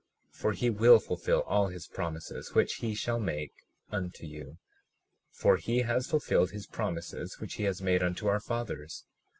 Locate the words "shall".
2.95-3.19